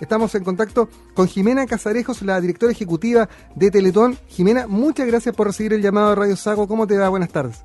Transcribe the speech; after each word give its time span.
Estamos 0.00 0.34
en 0.34 0.44
contacto 0.44 0.88
con 1.14 1.28
Jimena 1.28 1.66
Casarejos, 1.66 2.22
la 2.22 2.40
directora 2.40 2.72
ejecutiva 2.72 3.28
de 3.54 3.70
Teletón. 3.70 4.18
Jimena, 4.28 4.66
muchas 4.66 5.06
gracias 5.06 5.34
por 5.34 5.46
recibir 5.46 5.74
el 5.74 5.82
llamado 5.82 6.10
de 6.10 6.14
Radio 6.16 6.36
Sago. 6.36 6.66
¿Cómo 6.66 6.86
te 6.86 6.96
va? 6.96 7.08
Buenas 7.10 7.28
tardes. 7.28 7.62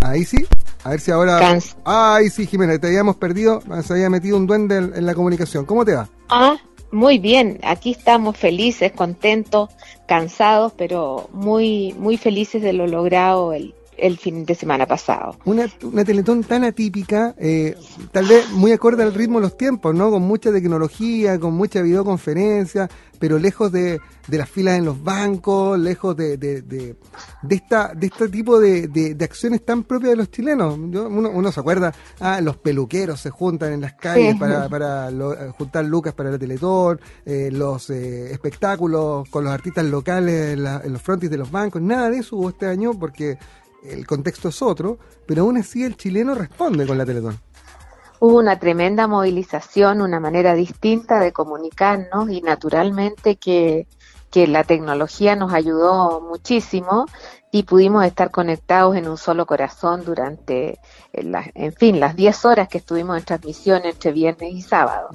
Ahí 0.00 0.24
sí. 0.24 0.44
A 0.82 0.90
ver 0.90 1.00
si 1.00 1.10
ahora. 1.10 1.58
Ay, 1.84 2.30
sí, 2.30 2.46
Jimena, 2.46 2.78
te 2.78 2.88
habíamos 2.88 3.16
perdido. 3.16 3.62
Se 3.84 3.92
había 3.92 4.10
metido 4.10 4.36
un 4.36 4.46
duende 4.46 4.78
en, 4.78 5.06
la 5.06 5.14
comunicación. 5.14 5.64
¿Cómo 5.64 5.84
te 5.84 5.94
va? 5.94 6.08
Ah, 6.28 6.56
muy 6.90 7.18
bien. 7.18 7.60
Aquí 7.62 7.92
estamos 7.92 8.36
felices, 8.36 8.90
contentos, 8.92 9.70
cansados, 10.08 10.72
pero 10.76 11.28
muy, 11.32 11.94
muy 11.98 12.16
felices 12.16 12.62
de 12.62 12.72
lo 12.72 12.86
logrado 12.86 13.52
el, 13.52 13.74
el 14.00 14.18
fin 14.18 14.44
de 14.44 14.54
semana 14.54 14.86
pasado. 14.86 15.36
Una, 15.44 15.66
una 15.82 16.04
Teletón 16.04 16.44
tan 16.44 16.64
atípica, 16.64 17.34
eh, 17.38 17.76
tal 18.12 18.26
vez 18.26 18.50
muy 18.50 18.72
acorde 18.72 19.02
al 19.02 19.14
ritmo 19.14 19.38
de 19.38 19.42
los 19.42 19.56
tiempos, 19.56 19.94
¿no? 19.94 20.10
Con 20.10 20.22
mucha 20.22 20.52
tecnología, 20.52 21.38
con 21.38 21.54
mucha 21.54 21.82
videoconferencia, 21.82 22.88
pero 23.18 23.38
lejos 23.38 23.70
de, 23.70 24.00
de 24.28 24.38
las 24.38 24.48
filas 24.48 24.78
en 24.78 24.86
los 24.86 25.02
bancos, 25.04 25.78
lejos 25.78 26.16
de, 26.16 26.38
de, 26.38 26.62
de, 26.62 26.96
esta, 27.50 27.92
de 27.94 28.06
este 28.06 28.28
tipo 28.28 28.58
de, 28.58 28.88
de, 28.88 29.24
acciones 29.24 29.64
tan 29.64 29.84
propias 29.84 30.12
de 30.12 30.16
los 30.16 30.30
chilenos. 30.30 30.78
uno, 30.78 31.06
uno, 31.06 31.52
se 31.52 31.60
acuerda, 31.60 31.92
ah, 32.20 32.40
los 32.40 32.56
peluqueros 32.56 33.20
se 33.20 33.30
juntan 33.30 33.74
en 33.74 33.82
las 33.82 33.92
calles 33.94 34.36
para, 34.36 34.68
para 34.68 35.10
eh, 35.10 35.52
juntar 35.56 35.84
lucas 35.84 36.14
para 36.14 36.30
la 36.30 36.38
Teletón, 36.38 36.98
eh, 37.26 37.50
los 37.52 37.90
espectáculos 37.90 39.28
con 39.28 39.44
los 39.44 39.52
artistas 39.52 39.84
locales 39.84 40.58
en, 40.58 40.66
en 40.66 40.92
los 40.92 41.02
frontis 41.02 41.30
de 41.30 41.36
los 41.36 41.50
bancos, 41.50 41.82
nada 41.82 42.08
de 42.08 42.18
eso 42.18 42.36
hubo 42.36 42.48
este 42.48 42.66
año 42.66 42.98
porque 42.98 43.38
el 43.84 44.06
contexto 44.06 44.48
es 44.48 44.62
otro, 44.62 44.98
pero 45.26 45.42
aún 45.42 45.56
así 45.56 45.84
el 45.84 45.96
chileno 45.96 46.34
responde 46.34 46.86
con 46.86 46.98
la 46.98 47.06
Teletón. 47.06 47.38
Hubo 48.18 48.38
una 48.38 48.58
tremenda 48.58 49.06
movilización, 49.06 50.02
una 50.02 50.20
manera 50.20 50.54
distinta 50.54 51.20
de 51.20 51.32
comunicarnos 51.32 52.30
y 52.30 52.42
naturalmente 52.42 53.36
que, 53.36 53.86
que 54.30 54.46
la 54.46 54.64
tecnología 54.64 55.36
nos 55.36 55.52
ayudó 55.52 56.20
muchísimo 56.20 57.06
y 57.52 57.64
pudimos 57.64 58.04
estar 58.04 58.30
conectados 58.30 58.96
en 58.96 59.08
un 59.08 59.16
solo 59.16 59.44
corazón 59.44 60.04
durante, 60.04 60.78
eh, 61.12 61.32
en 61.54 61.72
fin, 61.72 61.98
las 61.98 62.14
10 62.14 62.44
horas 62.44 62.68
que 62.68 62.78
estuvimos 62.78 63.18
en 63.18 63.24
transmisión 63.24 63.82
entre 63.84 64.12
viernes 64.12 64.54
y 64.54 64.62
sábado. 64.62 65.08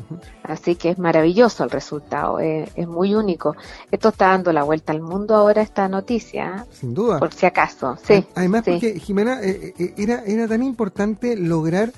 Así 0.44 0.76
que 0.76 0.90
es 0.90 1.00
maravilloso 1.00 1.64
el 1.64 1.70
resultado, 1.70 2.40
es, 2.40 2.88
muy 2.88 3.16
único. 3.16 3.56
Esto 3.90 4.10
está 4.10 4.28
dando 4.28 4.52
la 4.52 4.64
vuelta 4.64 4.92
al 4.92 5.02
mundo 5.02 5.34
ahora 5.34 5.62
esta 5.62 5.88
noticia. 5.88 6.66
Sin 6.72 6.94
duda. 6.94 7.20
Por 7.20 7.34
si 7.34 7.46
acaso, 7.46 7.98
sí. 8.04 8.26
Además, 8.36 8.64
porque 8.66 9.00
Jimena, 9.00 9.42
eh, 9.42 9.74
eh, 9.78 9.94
era, 9.98 10.24
era 10.26 10.48
tan 10.48 10.62
importante 10.62 11.38
lograr 11.38 11.94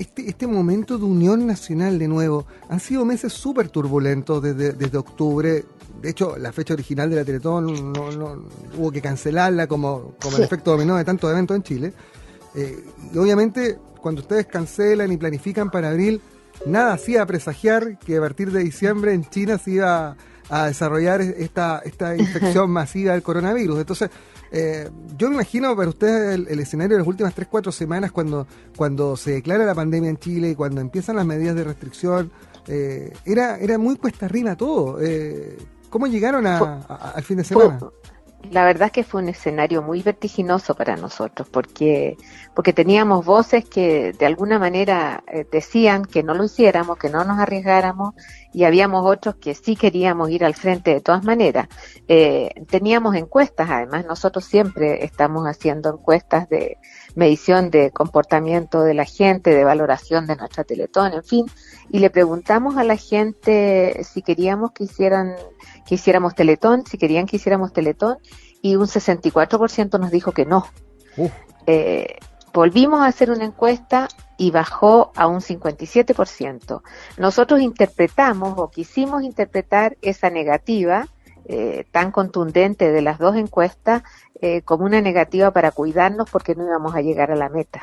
este, 0.00 0.28
este 0.28 0.46
momento 0.48 0.98
de 0.98 1.04
unión 1.04 1.46
nacional 1.46 1.98
de 1.98 2.08
nuevo. 2.08 2.44
Han 2.68 2.80
sido 2.80 3.04
meses 3.04 3.32
súper 3.32 3.68
turbulentos 3.68 4.42
desde, 4.42 4.72
desde 4.72 4.98
octubre 4.98 5.64
de 6.00 6.10
hecho, 6.10 6.36
la 6.36 6.52
fecha 6.52 6.74
original 6.74 7.10
de 7.10 7.16
la 7.16 7.24
Teletón 7.24 7.92
no, 7.92 8.46
hubo 8.76 8.92
que 8.92 9.00
cancelarla 9.00 9.66
como, 9.66 10.14
como 10.20 10.36
el 10.36 10.42
efecto 10.42 10.72
dominó 10.72 10.96
de 10.96 11.04
tantos 11.04 11.30
eventos 11.30 11.56
en 11.56 11.62
Chile. 11.62 11.92
Eh, 12.54 12.84
y 13.12 13.18
obviamente, 13.18 13.78
cuando 14.00 14.20
ustedes 14.20 14.46
cancelan 14.46 15.12
y 15.12 15.16
planifican 15.16 15.70
para 15.70 15.90
abril, 15.90 16.20
nada 16.64 16.92
hacía 16.94 17.24
presagiar 17.26 17.98
que 17.98 18.16
a 18.16 18.20
partir 18.20 18.52
de 18.52 18.62
diciembre 18.62 19.12
en 19.12 19.28
China 19.28 19.58
se 19.58 19.72
iba 19.72 20.16
a 20.48 20.66
desarrollar 20.66 21.20
esta, 21.20 21.80
esta 21.84 22.16
infección 22.18 22.70
masiva 22.70 23.12
del 23.12 23.22
coronavirus. 23.22 23.80
Entonces, 23.80 24.10
eh, 24.52 24.88
yo 25.16 25.28
me 25.28 25.34
imagino 25.34 25.74
para 25.76 25.88
ustedes 25.88 26.46
el, 26.48 26.60
escenario 26.60 26.96
de 26.96 27.00
las 27.00 27.08
últimas 27.08 27.34
3-4 27.34 27.72
semanas 27.72 28.12
cuando, 28.12 28.46
cuando 28.76 29.16
se 29.16 29.32
declara 29.32 29.64
la 29.64 29.74
pandemia 29.74 30.10
en 30.10 30.18
Chile 30.18 30.50
y 30.50 30.54
cuando 30.54 30.80
empiezan 30.80 31.16
las 31.16 31.26
medidas 31.26 31.56
de 31.56 31.64
restricción, 31.64 32.30
eh, 32.68 33.12
era, 33.24 33.58
era 33.58 33.78
muy 33.78 33.96
cuesta 33.96 34.26
arriba 34.26 34.56
todo. 34.56 34.98
Eh, 35.00 35.56
¿Cómo 35.90 36.06
llegaron 36.06 36.46
al 36.46 37.22
fin 37.22 37.38
de 37.38 37.44
semana? 37.44 37.78
la 38.50 38.64
verdad 38.64 38.86
es 38.86 38.92
que 38.92 39.04
fue 39.04 39.22
un 39.22 39.28
escenario 39.28 39.82
muy 39.82 40.02
vertiginoso 40.02 40.74
para 40.74 40.96
nosotros 40.96 41.48
porque 41.50 42.16
porque 42.54 42.72
teníamos 42.72 43.24
voces 43.24 43.64
que 43.66 44.12
de 44.12 44.26
alguna 44.26 44.58
manera 44.58 45.22
eh, 45.30 45.46
decían 45.50 46.04
que 46.04 46.22
no 46.22 46.32
lo 46.32 46.44
hiciéramos, 46.44 46.96
que 46.96 47.10
no 47.10 47.22
nos 47.24 47.38
arriesgáramos 47.38 48.14
y 48.52 48.64
habíamos 48.64 49.04
otros 49.04 49.36
que 49.36 49.54
sí 49.54 49.76
queríamos 49.76 50.30
ir 50.30 50.42
al 50.42 50.54
frente 50.54 50.94
de 50.94 51.00
todas 51.02 51.22
maneras. 51.22 51.68
Eh, 52.08 52.50
teníamos 52.70 53.14
encuestas, 53.14 53.68
además 53.68 54.06
nosotros 54.06 54.46
siempre 54.46 55.04
estamos 55.04 55.44
haciendo 55.46 55.90
encuestas 55.90 56.48
de 56.48 56.78
medición 57.14 57.70
de 57.70 57.90
comportamiento 57.90 58.82
de 58.82 58.94
la 58.94 59.04
gente, 59.04 59.50
de 59.50 59.64
valoración 59.64 60.26
de 60.26 60.36
nuestra 60.36 60.64
Teletón, 60.64 61.12
en 61.12 61.24
fin, 61.24 61.46
y 61.90 61.98
le 61.98 62.08
preguntamos 62.08 62.78
a 62.78 62.84
la 62.84 62.96
gente 62.96 64.02
si 64.04 64.22
queríamos 64.22 64.72
que 64.72 64.84
hicieran 64.84 65.34
que 65.86 65.94
hiciéramos 65.94 66.34
Teletón, 66.34 66.84
si 66.84 66.98
querían 66.98 67.26
que 67.26 67.36
hiciéramos 67.36 67.72
Teletón, 67.72 68.18
y 68.60 68.76
un 68.76 68.86
64% 68.86 69.98
nos 69.98 70.10
dijo 70.10 70.32
que 70.32 70.44
no. 70.44 70.66
Eh, 71.66 72.18
volvimos 72.52 73.00
a 73.00 73.06
hacer 73.06 73.30
una 73.30 73.44
encuesta 73.44 74.08
y 74.36 74.50
bajó 74.50 75.12
a 75.14 75.26
un 75.26 75.40
57%. 75.40 76.82
Nosotros 77.16 77.60
interpretamos 77.60 78.54
o 78.58 78.70
quisimos 78.70 79.22
interpretar 79.22 79.96
esa 80.02 80.30
negativa 80.30 81.06
eh, 81.46 81.84
tan 81.92 82.10
contundente 82.10 82.90
de 82.90 83.02
las 83.02 83.18
dos 83.18 83.36
encuestas 83.36 84.02
eh, 84.40 84.62
como 84.62 84.84
una 84.84 85.00
negativa 85.00 85.52
para 85.52 85.70
cuidarnos 85.70 86.28
porque 86.28 86.54
no 86.54 86.64
íbamos 86.64 86.94
a 86.94 87.02
llegar 87.02 87.30
a 87.30 87.36
la 87.36 87.48
meta. 87.48 87.82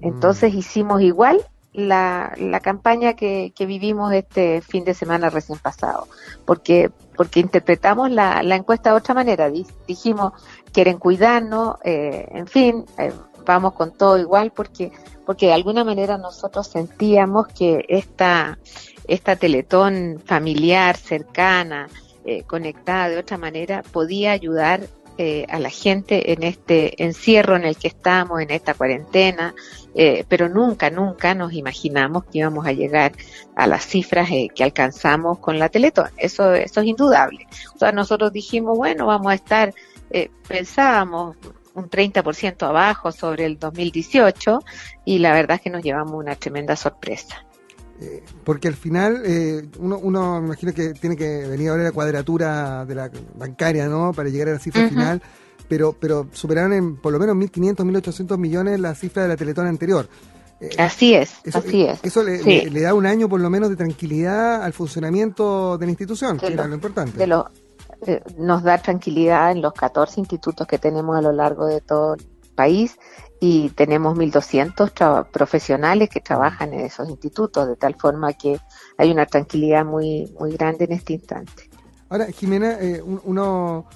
Entonces 0.00 0.54
mm. 0.54 0.58
hicimos 0.58 1.02
igual 1.02 1.44
la, 1.74 2.32
la 2.38 2.60
campaña 2.60 3.14
que, 3.14 3.52
que, 3.54 3.66
vivimos 3.66 4.12
este 4.12 4.62
fin 4.62 4.84
de 4.84 4.94
semana 4.94 5.28
recién 5.28 5.58
pasado, 5.58 6.06
porque, 6.46 6.90
porque 7.16 7.40
interpretamos 7.40 8.10
la, 8.10 8.42
la 8.44 8.54
encuesta 8.54 8.90
de 8.90 8.96
otra 8.96 9.12
manera. 9.12 9.50
Dijimos, 9.86 10.32
quieren 10.72 10.98
cuidarnos, 10.98 11.76
eh, 11.84 12.28
en 12.30 12.46
fin, 12.46 12.84
eh, 12.96 13.12
vamos 13.44 13.74
con 13.74 13.92
todo 13.92 14.18
igual, 14.18 14.52
porque, 14.52 14.92
porque 15.26 15.46
de 15.46 15.52
alguna 15.52 15.82
manera 15.82 16.16
nosotros 16.16 16.68
sentíamos 16.68 17.48
que 17.48 17.84
esta, 17.88 18.58
esta 19.08 19.34
teletón 19.34 20.22
familiar, 20.24 20.96
cercana, 20.96 21.88
eh, 22.24 22.44
conectada 22.44 23.08
de 23.08 23.18
otra 23.18 23.36
manera, 23.36 23.82
podía 23.82 24.30
ayudar 24.30 24.82
eh, 25.16 25.46
a 25.48 25.60
la 25.60 25.70
gente 25.70 26.32
en 26.32 26.42
este 26.42 27.04
encierro 27.04 27.54
en 27.54 27.64
el 27.64 27.76
que 27.76 27.88
estamos, 27.88 28.40
en 28.40 28.50
esta 28.50 28.74
cuarentena, 28.74 29.54
eh, 29.94 30.24
pero 30.28 30.48
nunca, 30.48 30.90
nunca 30.90 31.34
nos 31.34 31.52
imaginamos 31.52 32.24
que 32.24 32.38
íbamos 32.38 32.66
a 32.66 32.72
llegar 32.72 33.12
a 33.54 33.66
las 33.66 33.86
cifras 33.86 34.28
eh, 34.32 34.48
que 34.52 34.64
alcanzamos 34.64 35.38
con 35.38 35.58
la 35.58 35.68
Teletón. 35.68 36.10
Eso, 36.16 36.52
eso 36.54 36.80
es 36.80 36.86
indudable. 36.86 37.46
O 37.74 37.78
sea, 37.78 37.92
nosotros 37.92 38.32
dijimos, 38.32 38.76
bueno, 38.76 39.06
vamos 39.06 39.30
a 39.30 39.34
estar, 39.34 39.72
pensábamos 40.48 41.36
un 41.74 41.88
30% 41.88 42.66
abajo 42.66 43.12
sobre 43.12 43.46
el 43.46 43.58
2018 43.58 44.60
y 45.04 45.18
la 45.18 45.32
verdad 45.32 45.56
es 45.56 45.60
que 45.62 45.70
nos 45.70 45.82
llevamos 45.82 46.14
una 46.14 46.34
tremenda 46.34 46.76
sorpresa. 46.76 47.44
Eh, 48.00 48.24
porque 48.42 48.66
al 48.66 48.74
final 48.74 49.22
eh, 49.24 49.68
uno, 49.78 49.98
uno 49.98 50.40
me 50.40 50.46
imagino 50.48 50.72
que 50.72 50.94
tiene 50.94 51.16
que 51.16 51.46
venir 51.46 51.70
a 51.70 51.74
ver 51.74 51.84
la 51.84 51.92
cuadratura 51.92 52.84
de 52.84 52.94
la 52.94 53.10
bancaria, 53.36 53.86
¿no? 53.86 54.12
Para 54.12 54.28
llegar 54.28 54.48
a 54.48 54.52
la 54.52 54.58
cifra 54.58 54.88
final, 54.88 55.22
pero, 55.68 55.92
pero 55.92 56.26
superaron 56.32 56.72
en 56.72 56.96
por 56.96 57.12
lo 57.12 57.20
menos 57.20 57.36
1.500, 57.36 57.76
1.800 57.76 58.36
millones 58.38 58.80
la 58.80 58.94
cifra 58.94 59.22
de 59.22 59.28
la 59.28 59.36
Teletón 59.36 59.68
anterior. 59.68 60.08
Eh, 60.60 60.70
así 60.78 61.14
es, 61.14 61.34
así 61.54 61.84
es. 61.84 62.00
Eso 62.02 62.24
le, 62.24 62.80
da 62.80 62.94
un 62.94 63.06
año 63.06 63.28
por 63.28 63.40
lo 63.40 63.48
menos 63.48 63.68
de 63.68 63.76
tranquilidad 63.76 64.62
al 64.62 64.72
funcionamiento 64.72 65.78
de 65.78 65.86
la 65.86 65.90
institución, 65.90 66.38
que 66.38 66.48
era 66.48 66.66
lo 66.66 66.74
importante. 66.74 67.26
nos 68.38 68.62
da 68.64 68.78
tranquilidad 68.78 69.52
en 69.52 69.62
los 69.62 69.72
14 69.72 70.18
institutos 70.18 70.66
que 70.66 70.78
tenemos 70.78 71.16
a 71.16 71.22
lo 71.22 71.30
largo 71.30 71.66
de 71.66 71.80
todo 71.80 72.16
país 72.54 72.96
y 73.40 73.68
tenemos 73.70 74.16
1.200 74.16 75.26
profesionales 75.30 76.08
que 76.08 76.20
trabajan 76.20 76.72
en 76.72 76.80
esos 76.80 77.08
institutos, 77.10 77.68
de 77.68 77.76
tal 77.76 77.94
forma 77.94 78.32
que 78.32 78.58
hay 78.96 79.10
una 79.10 79.26
tranquilidad 79.26 79.84
muy, 79.84 80.32
muy 80.38 80.52
grande 80.52 80.84
en 80.86 80.92
este 80.92 81.14
instante. 81.14 81.68
Ahora, 82.08 82.26
Jimena, 82.26 82.78
eh, 82.80 83.02
uno, 83.02 83.86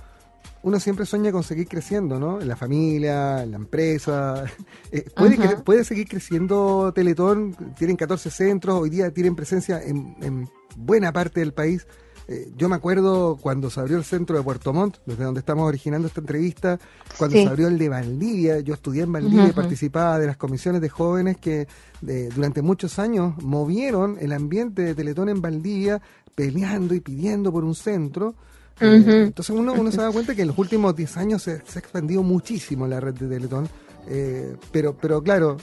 uno 0.63 0.81
siempre 0.81 1.07
sueña 1.07 1.33
con 1.33 1.43
seguir 1.43 1.69
creciendo, 1.69 2.19
¿no? 2.19 2.41
En 2.41 2.49
la 2.49 2.57
familia, 2.57 3.43
en 3.43 3.53
la 3.53 3.57
empresa. 3.57 4.45
Eh, 4.91 5.05
¿puede, 5.15 5.37
¿Puede 5.59 5.85
seguir 5.85 6.09
creciendo 6.09 6.93
Teletón? 6.95 7.55
Tienen 7.77 7.97
14 7.97 8.31
centros, 8.31 8.81
hoy 8.81 8.89
día 8.89 9.11
tienen 9.13 9.37
presencia 9.37 9.83
en, 9.83 10.17
en 10.23 10.49
buena 10.77 11.13
parte 11.13 11.41
del 11.41 11.53
país. 11.53 11.87
Eh, 12.31 12.53
yo 12.59 12.69
me 12.69 12.77
acuerdo 12.77 13.39
cuando 13.41 13.71
se 13.71 13.81
abrió 13.81 13.97
el 13.97 14.05
centro 14.05 14.37
de 14.37 14.43
Puerto 14.43 14.75
Montt, 14.75 14.99
desde 15.07 15.25
donde 15.25 15.41
estamos 15.41 15.67
originando 15.67 16.09
esta 16.09 16.21
entrevista, 16.21 16.79
cuando 17.17 17.37
se 17.37 17.47
abrió 17.47 17.69
el 17.69 17.79
de 17.79 17.89
Valdivia, 17.89 18.61
yo 18.61 18.75
estudié 18.75 19.05
en 19.05 19.13
Valdivia 19.13 19.49
y 19.49 19.53
participaba 19.53 20.19
de 20.19 20.27
las 20.27 20.37
comisiones 20.37 20.83
de 20.83 20.91
jóvenes 20.91 21.39
que 21.39 21.67
durante 22.03 22.61
muchos 22.61 22.99
años 22.99 23.43
movieron 23.43 24.19
el 24.21 24.33
ambiente 24.33 24.83
de 24.83 24.95
Teletón 24.95 25.31
en 25.31 25.41
Valdivia, 25.41 26.03
peleando 26.35 26.95
y 26.95 27.01
pidiendo 27.01 27.51
por 27.51 27.65
un 27.65 27.75
centro. 27.75 28.35
Eh, 28.79 29.03
entonces 29.27 29.57
uno, 29.57 29.73
uno 29.73 29.91
se 29.91 29.97
da 29.97 30.13
cuenta 30.13 30.35
que 30.35 30.43
en 30.43 30.49
los 30.49 30.59
últimos 30.59 30.95
10 30.95 31.17
años 31.17 31.43
se, 31.43 31.53
ha 31.53 31.79
expandido 31.79 32.23
muchísimo 32.23 32.87
la 32.87 33.01
red 33.01 33.15
de 33.15 33.27
Teletón, 33.27 33.71
eh, 34.07 34.55
pero, 34.71 34.95
pero 34.95 35.23
claro, 35.23 35.57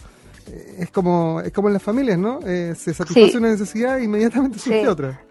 es 0.79 0.89
como 0.89 1.41
es 1.41 1.51
como 1.51 1.69
en 1.69 1.73
las 1.73 1.83
familias, 1.83 2.17
¿no? 2.17 2.39
se 2.41 2.75
satisface 2.75 3.37
una 3.37 3.49
necesidad 3.49 3.99
e 3.99 4.05
inmediatamente 4.05 4.57
surge 4.57 4.87
otra 4.87 5.21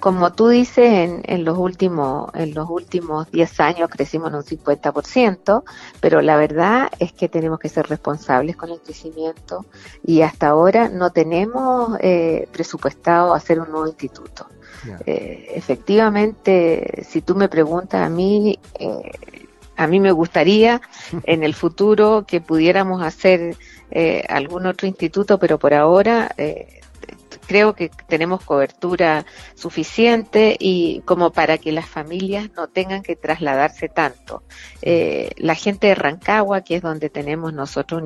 como 0.00 0.32
tú 0.32 0.48
dices, 0.48 0.92
en, 0.92 1.22
en, 1.24 1.44
los 1.44 1.58
últimos 1.58 2.30
en 2.34 2.54
los 2.54 2.68
últimos 2.68 3.30
10 3.30 3.60
años 3.60 3.90
crecimos 3.90 4.30
en 4.30 4.36
un 4.36 4.42
50%, 4.42 5.62
pero 6.00 6.22
la 6.22 6.36
verdad 6.36 6.90
es 6.98 7.12
que 7.12 7.28
tenemos 7.28 7.58
que 7.58 7.68
ser 7.68 7.86
responsables 7.86 8.56
con 8.56 8.70
el 8.70 8.80
crecimiento 8.80 9.66
y 10.04 10.22
hasta 10.22 10.48
ahora 10.48 10.88
no 10.88 11.10
tenemos 11.10 11.98
eh, 12.00 12.48
presupuestado 12.52 13.34
hacer 13.34 13.60
un 13.60 13.70
nuevo 13.70 13.86
instituto. 13.86 14.46
Eh, 15.06 15.52
efectivamente, 15.54 17.04
si 17.06 17.20
tú 17.20 17.34
me 17.34 17.48
preguntas 17.48 18.06
a 18.06 18.08
mí, 18.08 18.58
eh, 18.78 19.12
a 19.76 19.86
mí 19.86 20.00
me 20.00 20.12
gustaría 20.12 20.80
en 21.24 21.42
el 21.42 21.54
futuro 21.54 22.24
que 22.26 22.40
pudiéramos 22.40 23.02
hacer 23.02 23.56
eh, 23.90 24.24
algún 24.28 24.66
otro 24.66 24.86
instituto, 24.86 25.38
pero 25.38 25.58
por 25.58 25.74
ahora 25.74 26.30
eh, 26.36 26.80
creo 27.50 27.74
que 27.74 27.90
tenemos 28.06 28.44
cobertura 28.44 29.26
suficiente 29.56 30.56
y 30.56 31.00
como 31.04 31.32
para 31.32 31.58
que 31.58 31.72
las 31.72 31.88
familias 31.88 32.48
no 32.54 32.68
tengan 32.68 33.02
que 33.02 33.16
trasladarse 33.16 33.88
tanto. 33.88 34.44
Eh, 34.82 35.30
la 35.36 35.56
gente 35.56 35.88
de 35.88 35.96
Rancagua, 35.96 36.60
que 36.60 36.76
es 36.76 36.82
donde 36.82 37.10
tenemos 37.10 37.52
nosotros 37.52 38.04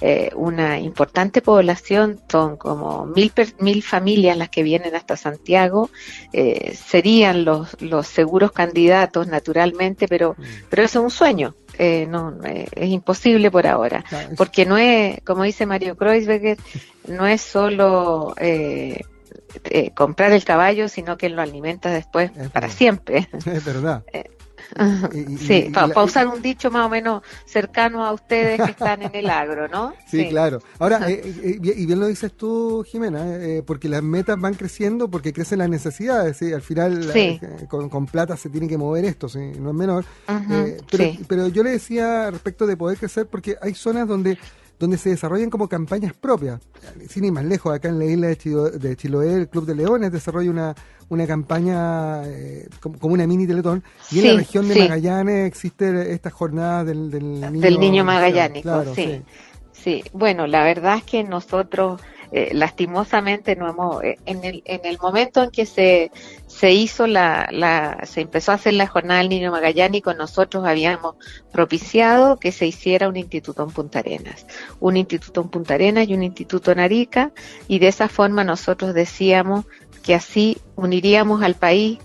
eh, 0.00 0.30
una 0.34 0.80
importante 0.80 1.42
población, 1.42 2.22
son 2.26 2.56
como 2.56 3.04
mil, 3.04 3.30
mil 3.58 3.82
familias 3.82 4.38
las 4.38 4.48
que 4.48 4.62
vienen 4.62 4.94
hasta 4.94 5.18
Santiago, 5.18 5.90
eh, 6.32 6.74
serían 6.74 7.44
los, 7.44 7.78
los 7.82 8.06
seguros 8.06 8.52
candidatos 8.52 9.26
naturalmente, 9.26 10.08
pero, 10.08 10.36
mm. 10.38 10.42
pero 10.70 10.84
eso 10.84 11.00
es 11.00 11.04
un 11.04 11.10
sueño. 11.10 11.54
Eh, 11.84 12.06
no, 12.06 12.38
eh, 12.44 12.68
es 12.76 12.90
imposible 12.90 13.50
por 13.50 13.66
ahora, 13.66 14.04
porque 14.36 14.64
no 14.64 14.78
es, 14.78 15.20
como 15.24 15.42
dice 15.42 15.66
Mario 15.66 15.96
Kreuzberger, 15.96 16.56
no 17.08 17.26
es 17.26 17.40
solo 17.40 18.36
eh, 18.38 19.00
comprar 19.92 20.30
el 20.30 20.44
caballo, 20.44 20.88
sino 20.88 21.18
que 21.18 21.28
lo 21.28 21.42
alimenta 21.42 21.90
después 21.90 22.30
para 22.52 22.68
siempre. 22.68 23.28
Es 23.46 23.64
verdad. 23.64 24.04
Sí, 25.38 25.70
para 25.72 26.02
usar 26.02 26.26
un 26.26 26.42
dicho 26.42 26.70
más 26.70 26.86
o 26.86 26.88
menos 26.88 27.22
cercano 27.44 28.04
a 28.04 28.12
ustedes 28.12 28.60
que 28.60 28.70
están 28.70 29.02
en 29.02 29.14
el 29.14 29.30
agro, 29.30 29.68
¿no? 29.68 29.94
Sí, 30.06 30.28
claro. 30.28 30.60
Ahora, 30.78 31.08
eh, 31.08 31.22
eh, 31.24 31.58
y 31.62 31.86
bien 31.86 31.98
lo 31.98 32.06
dices 32.06 32.32
tú, 32.36 32.84
Jimena, 32.86 33.36
eh, 33.36 33.62
porque 33.66 33.88
las 33.88 34.02
metas 34.02 34.38
van 34.38 34.54
creciendo 34.54 35.08
porque 35.08 35.32
crecen 35.32 35.60
las 35.60 35.70
necesidades, 35.70 36.36
¿sí? 36.36 36.52
Al 36.52 36.60
final, 36.60 37.10
con, 37.68 38.06
plata 38.06 38.36
se 38.36 38.50
tiene 38.50 38.68
que 38.68 38.76
mover 38.76 39.06
esto, 39.06 39.28
¿sí? 39.28 39.38
No 39.58 39.70
es 39.70 39.76
menor. 39.76 40.04
pero, 40.90 41.04
pero 41.26 41.48
yo 41.48 41.62
le 41.62 41.70
decía 41.70 42.30
respecto 42.30 42.66
de 42.66 42.76
poder 42.76 42.98
crecer 42.98 43.26
porque 43.26 43.56
hay 43.62 43.74
zonas 43.74 44.06
donde 44.06 44.38
donde 44.82 44.98
se 44.98 45.10
desarrollan 45.10 45.48
como 45.48 45.68
campañas 45.68 46.12
propias. 46.12 46.60
Sin 47.08 47.24
ir 47.24 47.30
más 47.30 47.44
lejos, 47.44 47.72
acá 47.72 47.88
en 47.88 48.00
la 48.00 48.04
isla 48.04 48.26
de, 48.26 48.96
Chiloé, 48.96 49.34
el 49.34 49.48
Club 49.48 49.64
de 49.64 49.76
Leones 49.76 50.10
desarrolla 50.10 50.50
una, 50.50 50.74
una 51.08 51.24
campaña 51.24 52.24
eh, 52.24 52.68
como, 52.80 52.96
una 53.02 53.24
mini 53.24 53.46
teletón. 53.46 53.84
Y 54.10 54.18
en 54.18 54.26
la 54.26 54.40
región 54.40 54.66
de 54.66 54.74
Magallanes 54.74 55.46
existe 55.46 56.12
esta 56.12 56.30
jornada 56.30 56.82
del, 56.82 57.12
del 57.12 57.40
niño, 57.42 57.60
del 57.60 57.78
niño 57.78 58.04
magallánico. 58.04 58.92
sí. 58.96 59.22
sí. 59.70 60.02
bueno, 60.12 60.48
la 60.48 60.64
verdad 60.64 60.96
es 60.96 61.04
que 61.04 61.22
nosotros 61.22 62.00
eh, 62.34 62.50
lastimosamente 62.54 63.56
no 63.56 63.68
hemos, 63.68 64.02
eh, 64.02 64.18
en, 64.24 64.42
el, 64.44 64.62
en 64.64 64.80
el 64.84 64.98
momento 64.98 65.42
en 65.42 65.50
que 65.50 65.66
se, 65.66 66.10
se 66.46 66.72
hizo 66.72 67.06
la, 67.06 67.46
la, 67.52 68.06
se 68.06 68.22
empezó 68.22 68.52
a 68.52 68.54
hacer 68.54 68.72
la 68.72 68.86
jornada 68.86 69.20
del 69.20 69.28
niño 69.28 69.50
magallánico, 69.50 70.14
nosotros 70.14 70.64
habíamos 70.64 71.16
propiciado 71.52 72.38
que 72.38 72.50
se 72.50 72.66
hiciera 72.66 73.08
un 73.08 73.18
instituto 73.18 73.62
en 73.62 73.70
Punta 73.70 73.98
Arenas, 73.98 74.46
un 74.80 74.96
instituto 74.96 75.42
en 75.42 75.48
Punta 75.50 75.74
Arenas 75.74 76.08
y 76.08 76.14
un 76.14 76.22
instituto 76.22 76.72
en 76.72 76.80
Arica, 76.80 77.32
y 77.68 77.80
de 77.80 77.88
esa 77.88 78.08
forma 78.08 78.44
nosotros 78.44 78.94
decíamos 78.94 79.66
que 80.02 80.14
así 80.14 80.56
uniríamos 80.74 81.42
al 81.42 81.54
país 81.54 81.98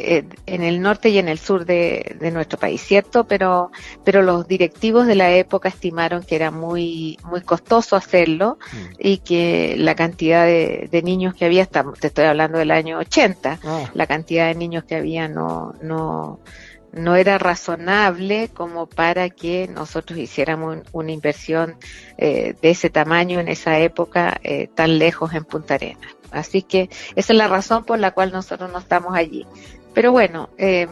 eh, 0.00 0.24
en 0.46 0.62
el 0.62 0.80
norte 0.80 1.10
y 1.10 1.18
en 1.18 1.28
el 1.28 1.38
sur 1.38 1.64
de, 1.64 2.16
nuestro 2.32 2.58
país, 2.58 2.80
¿cierto? 2.80 3.24
Pero, 3.24 3.70
pero 4.04 4.22
los 4.22 4.46
directivos 4.46 5.06
de 5.06 5.14
la 5.14 5.32
época 5.32 5.68
estimaron 5.68 6.22
que 6.22 6.36
era 6.36 6.50
muy, 6.50 7.18
muy 7.24 7.40
costoso 7.42 7.96
hacerlo 7.96 8.58
mm. 8.72 8.76
y 8.98 9.18
que 9.18 9.74
la 9.78 9.94
cantidad 9.94 10.46
de, 10.46 11.02
niños 11.04 11.34
que 11.34 11.46
había, 11.46 11.66
te 11.66 12.06
estoy 12.06 12.26
hablando 12.26 12.58
del 12.58 12.70
año 12.70 12.98
80, 12.98 13.60
ah. 13.62 13.90
la 13.94 14.06
cantidad 14.06 14.48
de 14.48 14.54
niños 14.54 14.84
que 14.84 14.96
había 14.96 15.28
no, 15.28 15.74
no, 15.82 16.40
no 16.92 17.16
era 17.16 17.38
razonable 17.38 18.48
como 18.52 18.86
para 18.86 19.30
que 19.30 19.68
nosotros 19.68 20.18
hiciéramos 20.18 20.78
una 20.92 21.12
inversión 21.12 21.76
eh, 22.18 22.54
de 22.60 22.70
ese 22.70 22.90
tamaño 22.90 23.40
en 23.40 23.48
esa 23.48 23.78
época 23.78 24.38
eh, 24.42 24.68
tan 24.74 24.98
lejos 24.98 25.32
en 25.34 25.44
Punta 25.44 25.74
Arenas. 25.74 26.16
Así 26.30 26.62
que 26.62 26.90
esa 27.16 27.32
es 27.32 27.36
la 27.36 27.48
razón 27.48 27.84
por 27.84 27.98
la 27.98 28.12
cual 28.12 28.32
nosotros 28.32 28.70
no 28.70 28.78
estamos 28.78 29.14
allí. 29.14 29.46
Pero 29.94 30.12
bueno, 30.12 30.50
eh, 30.58 30.86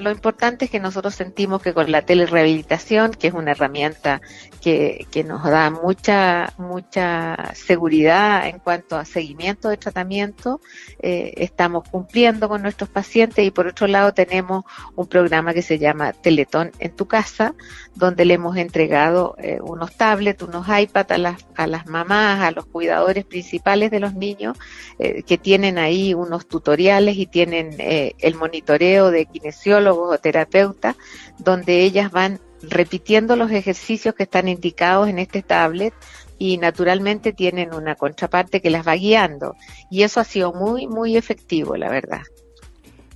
lo 0.00 0.10
importante 0.10 0.64
es 0.66 0.70
que 0.70 0.80
nosotros 0.80 1.14
sentimos 1.14 1.62
que 1.62 1.74
con 1.74 1.90
la 1.90 2.02
telerehabilitación, 2.02 3.12
que 3.12 3.28
es 3.28 3.34
una 3.34 3.52
herramienta 3.52 4.20
que, 4.60 5.06
que 5.10 5.24
nos 5.24 5.42
da 5.44 5.70
mucha, 5.70 6.52
mucha 6.58 7.52
seguridad 7.54 8.46
en 8.46 8.58
cuanto 8.58 8.96
a 8.96 9.04
seguimiento 9.04 9.68
de 9.68 9.76
tratamiento, 9.76 10.60
eh, 11.00 11.34
estamos 11.36 11.88
cumpliendo 11.88 12.48
con 12.48 12.62
nuestros 12.62 12.88
pacientes 12.88 13.44
y 13.44 13.50
por 13.50 13.66
otro 13.66 13.86
lado 13.86 14.12
tenemos 14.14 14.64
un 14.94 15.06
programa 15.06 15.52
que 15.52 15.62
se 15.62 15.78
llama 15.78 16.12
Teletón 16.12 16.72
en 16.78 16.94
tu 16.94 17.06
casa, 17.06 17.54
donde 17.94 18.24
le 18.24 18.34
hemos 18.34 18.56
entregado 18.56 19.34
eh, 19.38 19.58
unos 19.62 19.96
tablets, 19.96 20.42
unos 20.42 20.66
iPads 20.68 21.10
a 21.10 21.18
las, 21.18 21.46
a 21.56 21.66
las 21.66 21.86
mamás, 21.86 22.40
a 22.40 22.50
los 22.52 22.66
cuidadores 22.66 23.24
principales 23.24 23.90
de 23.90 24.00
los 24.00 24.14
niños, 24.14 24.56
eh, 24.98 25.22
que 25.24 25.38
tienen 25.38 25.78
ahí 25.78 26.14
unos 26.14 26.46
tutoriales 26.46 27.16
y 27.16 27.26
tienen 27.26 27.76
el 27.78 28.34
monitoreo 28.34 29.10
de 29.10 29.26
kinesiólogos 29.26 29.81
o 29.88 30.18
terapeutas, 30.18 30.96
donde 31.38 31.82
ellas 31.82 32.10
van 32.10 32.40
repitiendo 32.62 33.36
los 33.36 33.50
ejercicios 33.50 34.14
que 34.14 34.22
están 34.22 34.48
indicados 34.48 35.08
en 35.08 35.18
este 35.18 35.42
tablet 35.42 35.94
y 36.38 36.58
naturalmente 36.58 37.32
tienen 37.32 37.74
una 37.74 37.94
contraparte 37.94 38.60
que 38.60 38.70
las 38.70 38.86
va 38.86 38.94
guiando. 38.94 39.54
Y 39.90 40.02
eso 40.02 40.20
ha 40.20 40.24
sido 40.24 40.52
muy, 40.52 40.86
muy 40.86 41.16
efectivo, 41.16 41.76
la 41.76 41.88
verdad. 41.88 42.22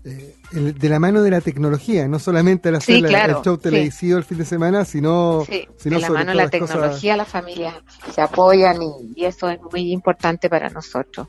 Eh, 0.05 0.37
de 0.53 0.89
la 0.89 1.01
mano 1.01 1.21
de 1.21 1.31
la 1.33 1.41
tecnología, 1.41 2.07
no 2.07 2.21
solamente 2.21 2.69
al 2.69 2.77
hacer 2.77 3.05
el 3.05 3.43
show 3.43 3.59
televisivo 3.59 4.19
el 4.19 4.25
fin 4.25 4.39
de 4.39 4.45
semana, 4.45 4.85
sino, 4.85 5.45
de 5.45 5.67
la 5.99 6.09
mano 6.11 6.31
de 6.31 6.37
la 6.37 6.49
tecnología, 6.49 7.17
las 7.17 7.27
familias 7.27 7.75
se 8.15 8.21
apoyan 8.21 8.79
y 9.17 9.25
eso 9.25 9.51
es 9.51 9.59
muy 9.61 9.91
importante 9.91 10.49
para 10.49 10.71
nosotros. 10.71 11.27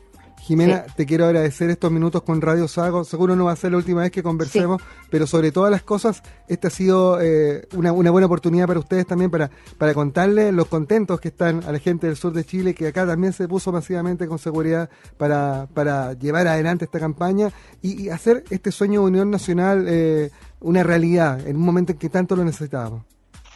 Jimena, 0.48 0.86
te 0.96 1.04
quiero 1.04 1.26
agradecer 1.26 1.68
estos 1.68 1.92
minutos 1.92 2.22
con 2.22 2.40
Radio 2.40 2.68
Sago. 2.68 3.04
Seguro 3.04 3.36
no 3.36 3.44
va 3.44 3.52
a 3.52 3.56
ser 3.56 3.72
la 3.72 3.76
última 3.76 4.00
vez 4.00 4.10
que 4.10 4.22
conversemos, 4.22 4.80
pero 5.10 5.26
sobre 5.26 5.52
todas 5.52 5.70
las 5.70 5.82
cosas, 5.82 6.22
esta 6.48 6.68
ha 6.68 6.70
sido 6.70 7.20
eh, 7.20 7.68
una, 7.74 7.90
buena 7.92 8.24
oportunidad 8.24 8.66
para 8.66 8.80
ustedes 8.80 9.06
también 9.06 9.30
para, 9.30 9.50
para 9.76 9.92
contarles 9.92 10.54
los 10.54 10.66
contentos 10.68 11.20
que 11.20 11.28
están 11.28 11.62
a 11.64 11.70
la 11.70 11.78
gente 11.78 12.06
del 12.06 12.16
sur 12.16 12.32
de 12.32 12.46
Chile, 12.46 12.72
que 12.74 12.86
acá 12.86 13.06
también 13.06 13.34
se 13.34 13.46
puso 13.46 13.72
masivamente 13.72 14.26
con 14.26 14.38
seguridad 14.38 14.88
para, 15.18 15.68
para 15.74 16.14
llevar 16.14 16.46
adelante 16.46 16.86
esta 16.86 16.98
campaña 16.98 17.52
y, 17.82 18.08
hacer 18.08 18.42
este 18.48 18.72
sueño 18.72 19.02
de 19.02 19.06
unión 19.06 19.30
nacional 19.30 19.84
eh, 19.86 20.30
una 20.60 20.82
realidad 20.82 21.46
en 21.46 21.56
un 21.56 21.62
momento 21.62 21.92
en 21.92 21.98
que 21.98 22.08
tanto 22.08 22.34
lo 22.36 22.42
necesitábamos. 22.42 23.02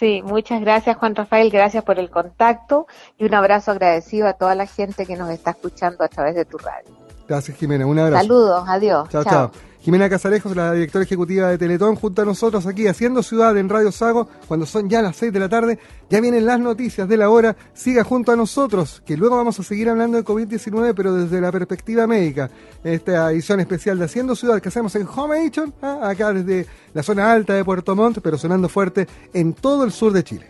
Sí, 0.02 0.20
muchas 0.24 0.60
gracias 0.60 0.96
Juan 0.96 1.14
Rafael, 1.14 1.48
gracias 1.48 1.84
por 1.84 2.00
el 2.00 2.10
contacto 2.10 2.88
y 3.18 3.24
un 3.24 3.34
abrazo 3.34 3.70
agradecido 3.70 4.26
a 4.26 4.32
toda 4.32 4.56
la 4.56 4.66
gente 4.66 5.06
que 5.06 5.14
nos 5.14 5.30
está 5.30 5.52
escuchando 5.52 6.02
a 6.02 6.08
través 6.08 6.34
de 6.34 6.44
tu 6.44 6.58
radio. 6.58 6.90
Gracias 7.28 7.56
Jimena, 7.56 7.86
un 7.86 8.00
abrazo. 8.00 8.24
Saludos, 8.24 8.64
adiós. 8.66 9.08
chao. 9.10 9.22
chao. 9.22 9.52
Jimena 9.82 10.08
Casarejos, 10.08 10.54
la 10.54 10.72
directora 10.72 11.04
ejecutiva 11.04 11.48
de 11.48 11.58
Teletón, 11.58 11.96
junto 11.96 12.22
a 12.22 12.24
nosotros 12.24 12.66
aquí 12.66 12.86
haciendo 12.86 13.20
ciudad 13.20 13.56
en 13.56 13.68
Radio 13.68 13.90
Sago, 13.90 14.28
cuando 14.46 14.64
son 14.64 14.88
ya 14.88 15.02
las 15.02 15.16
6 15.16 15.32
de 15.32 15.40
la 15.40 15.48
tarde, 15.48 15.78
ya 16.08 16.20
vienen 16.20 16.46
las 16.46 16.60
noticias 16.60 17.08
de 17.08 17.16
la 17.16 17.30
hora, 17.30 17.56
siga 17.74 18.04
junto 18.04 18.30
a 18.30 18.36
nosotros, 18.36 19.02
que 19.04 19.16
luego 19.16 19.36
vamos 19.36 19.58
a 19.58 19.64
seguir 19.64 19.88
hablando 19.88 20.18
de 20.18 20.24
COVID-19, 20.24 20.94
pero 20.94 21.14
desde 21.14 21.40
la 21.40 21.50
perspectiva 21.50 22.06
médica, 22.06 22.48
esta 22.84 23.32
edición 23.32 23.58
especial 23.58 23.98
de 23.98 24.04
Haciendo 24.04 24.36
Ciudad 24.36 24.62
que 24.62 24.68
hacemos 24.68 24.94
en 24.94 25.08
Home 25.08 25.40
Edition, 25.40 25.74
¿ah? 25.82 25.98
acá 26.04 26.32
desde 26.32 26.68
la 26.94 27.02
zona 27.02 27.32
alta 27.32 27.54
de 27.54 27.64
Puerto 27.64 27.96
Montt, 27.96 28.20
pero 28.22 28.38
sonando 28.38 28.68
fuerte 28.68 29.08
en 29.32 29.52
todo 29.52 29.82
el 29.82 29.90
sur 29.90 30.12
de 30.12 30.22
Chile. 30.22 30.46